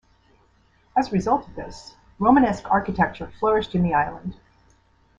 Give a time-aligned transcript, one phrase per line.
[0.97, 4.33] As a result of this, Romanesque architecture flourished in the island.